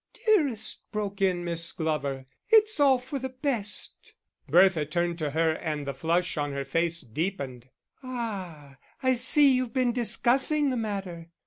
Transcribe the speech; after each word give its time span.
"Dearest," 0.25 0.91
broke 0.91 1.21
in 1.21 1.43
Miss 1.45 1.71
Glover, 1.71 2.25
"it's 2.49 2.79
all 2.79 2.97
for 2.97 3.19
the 3.19 3.29
best." 3.29 4.15
Bertha 4.47 4.83
turned 4.83 5.19
to 5.19 5.29
her 5.29 5.51
and 5.51 5.85
the 5.85 5.93
flush 5.93 6.37
on 6.37 6.53
her 6.53 6.65
face 6.65 7.01
deepened: 7.01 7.69
"Ah, 8.01 8.77
I 9.03 9.13
see 9.13 9.51
you've 9.53 9.73
been 9.73 9.91
discussing 9.91 10.71
the 10.71 10.75
matter. 10.77 11.29